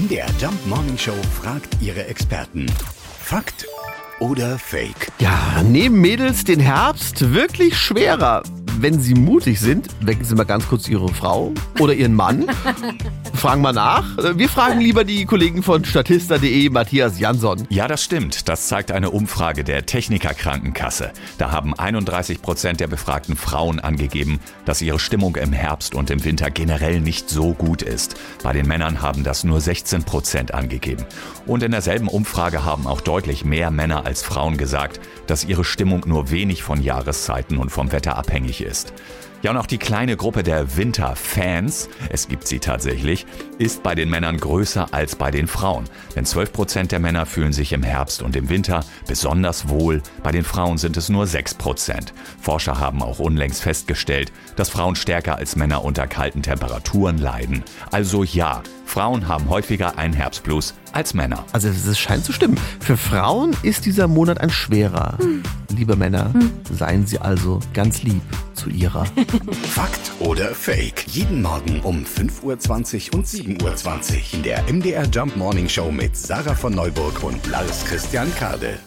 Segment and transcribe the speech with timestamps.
[0.00, 1.12] MDR Jump Morning Show
[1.42, 2.64] fragt ihre Experten.
[3.18, 3.66] Fakt
[4.18, 5.12] oder Fake?
[5.18, 8.42] Ja, nehmen Mädels den Herbst wirklich schwerer.
[8.78, 12.46] Wenn sie mutig sind, wecken sie mal ganz kurz ihre Frau oder ihren Mann.
[13.40, 14.04] Fragen mal nach.
[14.36, 17.66] Wir fragen lieber die Kollegen von Statista.de, Matthias Jansson.
[17.70, 18.50] Ja, das stimmt.
[18.50, 21.10] Das zeigt eine Umfrage der Techniker Krankenkasse.
[21.38, 26.22] Da haben 31 Prozent der befragten Frauen angegeben, dass ihre Stimmung im Herbst und im
[26.22, 28.14] Winter generell nicht so gut ist.
[28.42, 31.06] Bei den Männern haben das nur 16 Prozent angegeben.
[31.46, 36.04] Und in derselben Umfrage haben auch deutlich mehr Männer als Frauen gesagt, dass ihre Stimmung
[36.06, 38.92] nur wenig von Jahreszeiten und vom Wetter abhängig ist.
[39.42, 43.24] Ja, und auch die kleine Gruppe der Winterfans, es gibt sie tatsächlich,
[43.58, 45.84] ist bei den Männern größer als bei den Frauen.
[46.16, 50.02] Denn 12 Prozent der Männer fühlen sich im Herbst und im Winter besonders wohl.
[50.22, 52.14] Bei den Frauen sind es nur 6 Prozent.
[52.40, 57.62] Forscher haben auch unlängst festgestellt, dass Frauen stärker als Männer unter kalten Temperaturen leiden.
[57.90, 61.44] Also ja, Frauen haben häufiger einen Herbstblues als Männer.
[61.52, 62.58] Also es scheint zu stimmen.
[62.80, 65.16] Für Frauen ist dieser Monat ein schwerer.
[65.18, 65.44] Hm.
[65.68, 66.50] Liebe Männer, hm.
[66.76, 68.22] seien Sie also ganz lieb
[68.54, 69.04] zu ihrer.
[69.62, 71.06] Fakt oder Fake?
[71.06, 76.16] Jeden Morgen um 5.20 Uhr und 7.20 Uhr in der MDR Jump Morning Show mit
[76.16, 78.80] Sarah von Neuburg und Lars Christian Kade.